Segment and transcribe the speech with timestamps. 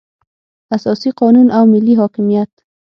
[0.75, 2.51] اساسي قانون او ملي حاکمیت.